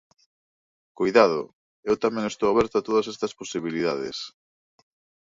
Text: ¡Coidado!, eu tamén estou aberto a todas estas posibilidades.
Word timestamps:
¡Coidado!, 0.99 1.41
eu 1.89 1.95
tamén 2.03 2.25
estou 2.27 2.47
aberto 2.49 2.75
a 2.77 2.85
todas 2.87 3.05
estas 3.13 3.35
posibilidades. 3.39 4.17